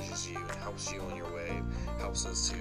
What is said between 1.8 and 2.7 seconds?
helps us to